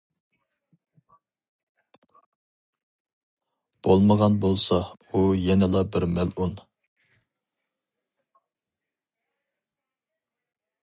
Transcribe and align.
بولمىغان 3.89 4.39
بولسا 4.47 4.81
ئۇ 5.11 5.23
يەنىلا 5.43 5.85
بىر 5.97 6.09
مەلئۇن. 6.17 6.57